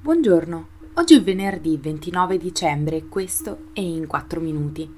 Buongiorno, 0.00 0.68
oggi 0.94 1.14
è 1.14 1.22
venerdì 1.22 1.76
29 1.76 2.38
dicembre 2.38 2.96
e 2.96 3.08
questo 3.08 3.66
è 3.72 3.80
In 3.80 4.06
4 4.06 4.40
Minuti, 4.40 4.90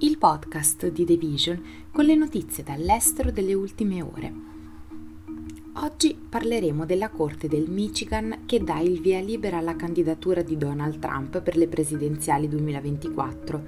il 0.00 0.18
podcast 0.18 0.88
di 0.88 1.04
The 1.04 1.16
Vision 1.16 1.62
con 1.92 2.04
le 2.04 2.14
notizie 2.16 2.64
dall'estero 2.64 3.30
delle 3.30 3.54
ultime 3.54 4.02
ore. 4.02 4.32
Oggi 5.74 6.16
parleremo 6.28 6.84
della 6.84 7.08
Corte 7.08 7.46
del 7.46 7.70
Michigan 7.70 8.40
che 8.46 8.64
dà 8.64 8.80
il 8.80 9.00
via 9.00 9.20
libera 9.20 9.58
alla 9.58 9.76
candidatura 9.76 10.42
di 10.42 10.56
Donald 10.56 10.98
Trump 10.98 11.40
per 11.40 11.56
le 11.56 11.68
presidenziali 11.68 12.48
2024, 12.48 13.66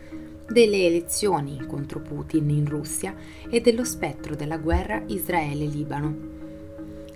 delle 0.50 0.86
elezioni 0.86 1.64
contro 1.66 2.00
Putin 2.00 2.50
in 2.50 2.68
Russia 2.68 3.14
e 3.48 3.60
dello 3.60 3.84
spettro 3.84 4.34
della 4.34 4.58
guerra 4.58 5.04
Israele-Libano. 5.06 6.39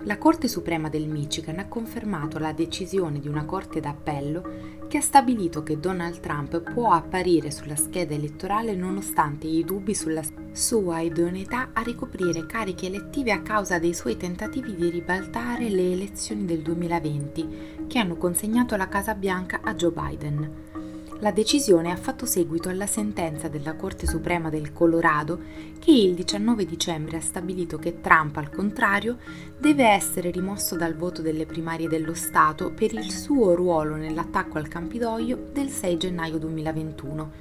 La 0.05 0.19
Corte 0.19 0.47
Suprema 0.47 0.87
del 0.87 1.07
Michigan 1.07 1.57
ha 1.57 1.67
confermato 1.67 2.37
la 2.37 2.51
decisione 2.51 3.19
di 3.19 3.27
una 3.27 3.43
Corte 3.43 3.79
d'Appello 3.79 4.85
che 4.87 4.99
ha 4.99 5.01
stabilito 5.01 5.63
che 5.63 5.79
Donald 5.79 6.19
Trump 6.19 6.61
può 6.61 6.91
apparire 6.91 7.49
sulla 7.49 7.75
scheda 7.75 8.13
elettorale 8.13 8.75
nonostante 8.75 9.47
i 9.47 9.63
dubbi 9.63 9.95
sulla 9.95 10.21
sua 10.51 10.99
idoneità 10.99 11.69
a 11.73 11.81
ricoprire 11.81 12.45
cariche 12.45 12.85
elettive 12.85 13.31
a 13.31 13.41
causa 13.41 13.79
dei 13.79 13.95
suoi 13.95 14.15
tentativi 14.15 14.75
di 14.75 14.91
ribaltare 14.91 15.69
le 15.69 15.93
elezioni 15.93 16.45
del 16.45 16.61
2020 16.61 17.85
che 17.87 17.97
hanno 17.97 18.15
consegnato 18.15 18.75
la 18.75 18.87
Casa 18.87 19.15
Bianca 19.15 19.61
a 19.63 19.73
Joe 19.73 19.91
Biden. 19.91 20.74
La 21.19 21.31
decisione 21.31 21.91
ha 21.91 21.95
fatto 21.95 22.25
seguito 22.25 22.67
alla 22.67 22.87
sentenza 22.87 23.47
della 23.47 23.75
Corte 23.75 24.05
Suprema 24.05 24.49
del 24.49 24.73
Colorado 24.73 25.39
che 25.79 25.91
il 25.91 26.13
19 26.13 26.65
dicembre 26.65 27.17
ha 27.17 27.21
stabilito 27.21 27.77
che 27.77 28.01
Trump, 28.01 28.35
al 28.35 28.49
contrario, 28.49 29.17
deve 29.57 29.87
essere 29.87 30.29
rimosso 30.29 30.75
dal 30.75 30.93
voto 30.93 31.21
delle 31.21 31.45
primarie 31.45 31.87
dello 31.87 32.13
Stato 32.13 32.71
per 32.71 32.93
il 32.93 33.09
suo 33.09 33.55
ruolo 33.55 33.95
nell'attacco 33.95 34.57
al 34.57 34.67
Campidoglio 34.67 35.47
del 35.53 35.69
6 35.69 35.97
gennaio 35.97 36.37
2021. 36.37 37.31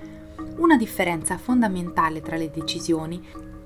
Una 0.58 0.76
differenza 0.76 1.36
fondamentale 1.36 2.20
tra 2.20 2.36
le 2.36 2.50
decisioni 2.50 3.20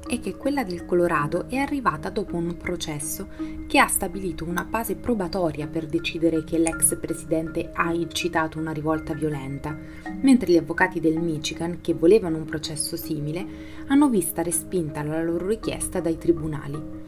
è 0.06 0.20
che 0.20 0.36
quella 0.36 0.64
del 0.64 0.84
Colorado 0.84 1.48
è 1.48 1.56
arrivata 1.56 2.08
dopo 2.10 2.36
un 2.36 2.56
processo 2.56 3.28
che 3.66 3.78
ha 3.78 3.86
stabilito 3.86 4.44
una 4.44 4.64
base 4.64 4.96
probatoria 4.96 5.66
per 5.66 5.86
decidere 5.86 6.44
che 6.44 6.58
l'ex 6.58 6.96
presidente 6.98 7.70
ha 7.72 7.92
incitato 7.92 8.58
una 8.58 8.72
rivolta 8.72 9.12
violenta, 9.12 9.76
mentre 10.20 10.52
gli 10.52 10.56
avvocati 10.56 11.00
del 11.00 11.18
Michigan, 11.18 11.80
che 11.80 11.94
volevano 11.94 12.38
un 12.38 12.44
processo 12.44 12.96
simile, 12.96 13.46
hanno 13.88 14.08
vista 14.08 14.42
respinta 14.42 15.02
la 15.02 15.22
loro 15.22 15.46
richiesta 15.46 16.00
dai 16.00 16.16
tribunali. 16.16 16.98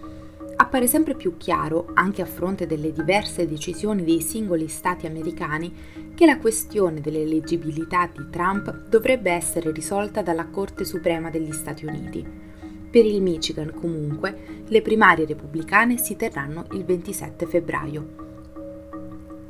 Appare 0.56 0.86
sempre 0.86 1.14
più 1.14 1.38
chiaro, 1.38 1.88
anche 1.94 2.20
a 2.20 2.27
fronte 2.27 2.66
delle 2.66 2.92
diverse 2.92 3.48
decisioni 3.48 4.05
dei 4.05 4.20
singoli 4.20 4.68
stati 4.68 5.06
americani, 5.06 5.72
che 6.14 6.27
la 6.27 6.38
questione 6.38 7.00
dell'eleggibilità 7.00 8.11
di 8.14 8.28
Trump 8.28 8.88
dovrebbe 8.88 9.30
essere 9.30 9.72
risolta 9.72 10.20
dalla 10.20 10.48
Corte 10.48 10.84
Suprema 10.84 11.30
degli 11.30 11.52
Stati 11.52 11.86
Uniti. 11.86 12.50
Per 12.91 13.05
il 13.05 13.22
Michigan, 13.22 13.72
comunque, 13.72 14.64
le 14.66 14.83
primarie 14.83 15.24
repubblicane 15.24 15.96
si 15.96 16.16
terranno 16.16 16.66
il 16.72 16.84
27 16.84 17.46
febbraio. 17.46 18.28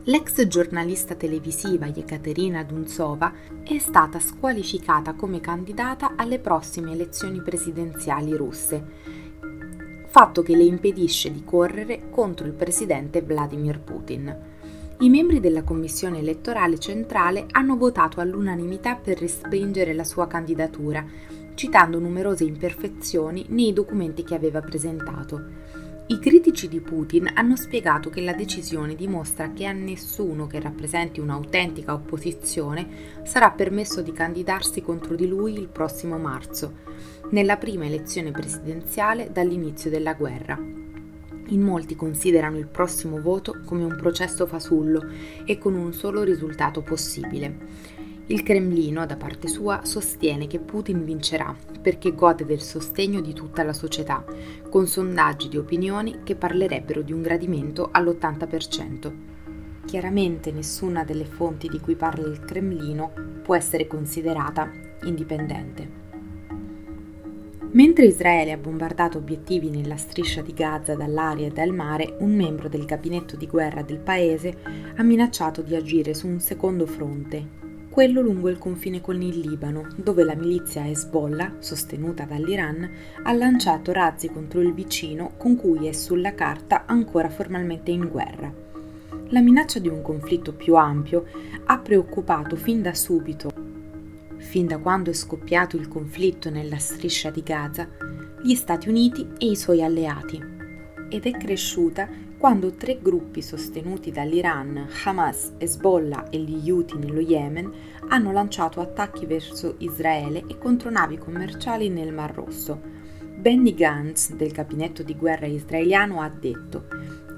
L'ex 0.05 0.47
giornalista 0.47 1.15
televisiva 1.15 1.87
Yekaterina 1.87 2.63
Dunzova 2.65 3.33
è 3.63 3.79
stata 3.79 4.19
squalificata 4.19 5.15
come 5.15 5.41
candidata 5.41 6.13
alle 6.17 6.39
prossime 6.39 6.93
elezioni 6.93 7.41
presidenziali 7.41 8.37
russe, 8.37 8.85
fatto 10.07 10.43
che 10.43 10.55
le 10.55 10.65
impedisce 10.65 11.33
di 11.33 11.43
correre 11.43 12.11
contro 12.11 12.47
il 12.47 12.53
presidente 12.53 13.23
Vladimir 13.23 13.81
Putin. 13.81 14.37
I 14.99 15.09
membri 15.09 15.41
della 15.41 15.63
Commissione 15.63 16.19
elettorale 16.19 16.79
centrale 16.79 17.47
hanno 17.53 17.79
votato 17.79 18.21
all'unanimità 18.21 18.97
per 18.97 19.19
respingere 19.19 19.95
la 19.95 20.05
sua 20.05 20.27
candidatura 20.27 21.03
citando 21.61 21.99
numerose 21.99 22.45
imperfezioni 22.45 23.45
nei 23.49 23.75
documenti 23.75 24.25
che 24.25 24.35
aveva 24.35 24.63
presentato. 24.63 25.43
I 26.07 26.19
critici 26.19 26.69
di 26.69 26.81
Putin 26.81 27.31
hanno 27.35 27.55
spiegato 27.55 28.09
che 28.09 28.23
la 28.23 28.33
decisione 28.33 28.95
dimostra 28.95 29.53
che 29.53 29.67
a 29.67 29.73
nessuno 29.73 30.47
che 30.47 30.59
rappresenti 30.59 31.21
un'autentica 31.21 31.93
opposizione 31.93 32.89
sarà 33.25 33.51
permesso 33.51 34.01
di 34.01 34.11
candidarsi 34.11 34.81
contro 34.81 35.15
di 35.15 35.29
lui 35.29 35.53
il 35.53 35.69
prossimo 35.69 36.17
marzo, 36.17 36.77
nella 37.29 37.59
prima 37.59 37.85
elezione 37.85 38.31
presidenziale 38.31 39.29
dall'inizio 39.31 39.91
della 39.91 40.15
guerra. 40.15 40.59
In 40.59 41.61
molti 41.61 41.95
considerano 41.95 42.57
il 42.57 42.69
prossimo 42.69 43.21
voto 43.21 43.61
come 43.67 43.85
un 43.85 43.97
processo 43.97 44.47
fasullo 44.47 45.07
e 45.45 45.59
con 45.59 45.75
un 45.75 45.93
solo 45.93 46.23
risultato 46.23 46.81
possibile. 46.81 48.09
Il 48.31 48.45
Cremlino, 48.45 49.07
da 49.07 49.17
parte 49.17 49.49
sua, 49.49 49.81
sostiene 49.83 50.47
che 50.47 50.61
Putin 50.61 51.05
vincerà 51.05 51.53
perché 51.83 52.15
gode 52.15 52.45
del 52.45 52.61
sostegno 52.61 53.21
di 53.21 53.33
tutta 53.33 53.65
la 53.65 53.73
società, 53.73 54.25
con 54.69 54.87
sondaggi 54.87 55.49
di 55.49 55.57
opinioni 55.57 56.21
che 56.23 56.37
parlerebbero 56.37 57.03
di 57.03 57.13
un 57.13 57.23
gradimento 57.23 57.89
all'80%. 57.91 59.13
Chiaramente 59.85 60.53
nessuna 60.53 61.03
delle 61.03 61.25
fonti 61.25 61.67
di 61.67 61.81
cui 61.81 61.97
parla 61.97 62.29
il 62.29 62.39
Cremlino 62.39 63.11
può 63.43 63.57
essere 63.57 63.89
considerata 63.89 64.71
indipendente. 65.03 65.99
Mentre 67.73 68.05
Israele 68.05 68.53
ha 68.53 68.59
bombardato 68.59 69.19
obiettivi 69.19 69.71
nella 69.71 69.97
striscia 69.97 70.41
di 70.41 70.55
Gaza 70.55 70.95
dall'aria 70.95 71.49
e 71.49 71.51
dal 71.51 71.75
mare, 71.75 72.15
un 72.21 72.33
membro 72.33 72.69
del 72.69 72.85
gabinetto 72.85 73.35
di 73.35 73.49
guerra 73.49 73.83
del 73.83 73.99
paese 73.99 74.57
ha 74.95 75.03
minacciato 75.03 75.63
di 75.63 75.75
agire 75.75 76.15
su 76.15 76.29
un 76.29 76.39
secondo 76.39 76.87
fronte, 76.87 77.60
quello 77.91 78.21
lungo 78.21 78.49
il 78.49 78.57
confine 78.57 79.01
con 79.01 79.21
il 79.21 79.41
Libano, 79.41 79.89
dove 79.97 80.23
la 80.23 80.37
milizia 80.37 80.87
Hezbollah, 80.87 81.57
sostenuta 81.59 82.25
dall'Iran, 82.25 82.89
ha 83.25 83.33
lanciato 83.33 83.91
razzi 83.93 84.29
contro 84.29 84.61
il 84.61 84.73
vicino 84.73 85.33
con 85.37 85.57
cui 85.57 85.89
è 85.89 85.93
sulla 85.93 86.35
carta 86.35 86.87
ancora 86.87 87.29
formalmente 87.29 87.91
in 87.91 88.09
guerra. 88.09 88.53
La 89.31 89.41
minaccia 89.41 89.81
di 89.81 89.89
un 89.89 90.03
conflitto 90.03 90.53
più 90.53 90.77
ampio 90.77 91.27
ha 91.65 91.79
preoccupato 91.79 92.55
fin 92.55 92.81
da 92.81 92.95
subito, 92.95 93.51
fin 94.37 94.69
da 94.69 94.79
quando 94.79 95.11
è 95.11 95.15
scoppiato 95.15 95.77
il 95.77 95.89
conflitto 95.89 96.49
nella 96.49 96.79
striscia 96.79 97.31
di 97.31 97.43
Gaza, 97.43 97.89
gli 98.41 98.55
Stati 98.55 98.89
Uniti 98.89 99.27
e 99.37 99.51
i 99.51 99.57
suoi 99.57 99.83
alleati, 99.83 100.60
ed 101.11 101.27
è 101.27 101.33
cresciuta 101.33 102.09
quando 102.39 102.73
tre 102.73 102.99
gruppi 103.03 103.43
sostenuti 103.43 104.11
dall'Iran, 104.11 104.89
Hamas, 105.05 105.53
Hezbollah 105.59 106.31
e 106.31 106.39
gli 106.39 106.71
Houthi 106.71 106.97
nello 106.97 107.21
Yemen 107.21 107.71
hanno 108.09 108.33
lanciato 108.33 108.81
attacchi 108.81 109.27
verso 109.27 109.75
Israele 109.79 110.45
e 110.47 110.57
contro 110.57 110.89
navi 110.89 111.19
commerciali 111.19 111.91
nel 111.91 112.15
Mar 112.15 112.33
Rosso. 112.33 112.81
Benny 113.41 113.75
Gantz, 113.75 114.33
del 114.33 114.53
gabinetto 114.53 115.03
di 115.03 115.15
guerra 115.17 115.47
israeliano, 115.47 116.21
ha 116.21 116.29
detto 116.29 116.87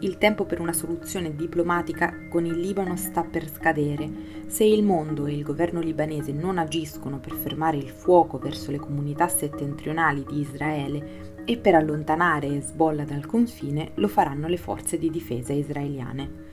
il 0.02 0.18
tempo 0.18 0.44
per 0.44 0.60
una 0.60 0.72
soluzione 0.72 1.34
diplomatica 1.34 2.26
con 2.28 2.44
il 2.44 2.58
Libano 2.58 2.96
sta 2.96 3.22
per 3.22 3.48
scadere. 3.48 4.10
Se 4.46 4.64
il 4.64 4.82
mondo 4.82 5.26
e 5.26 5.32
il 5.32 5.44
governo 5.44 5.80
libanese 5.80 6.32
non 6.32 6.58
agiscono 6.58 7.20
per 7.20 7.32
fermare 7.32 7.76
il 7.76 7.88
fuoco 7.88 8.38
verso 8.38 8.72
le 8.72 8.78
comunità 8.78 9.28
settentrionali 9.28 10.24
di 10.28 10.40
Israele 10.40 11.44
e 11.44 11.56
per 11.56 11.76
allontanare 11.76 12.48
Hezbollah 12.48 13.04
dal 13.04 13.26
confine 13.26 13.92
lo 13.94 14.08
faranno 14.08 14.48
le 14.48 14.56
forze 14.56 14.98
di 14.98 15.08
difesa 15.08 15.52
israeliane. 15.52 16.50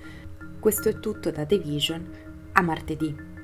Questo 0.60 0.90
è 0.90 1.00
tutto 1.00 1.32
da 1.32 1.46
The 1.46 1.58
Vision, 1.58 2.08
a 2.52 2.62
martedì. 2.62 3.39